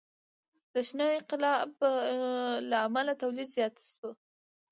[0.73, 1.71] د شنه انقلاب
[2.69, 4.09] له امله تولید زیات شو.